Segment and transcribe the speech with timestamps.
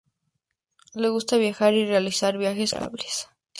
[0.95, 3.29] Le gustaba viajar y realizaba viajes considerables.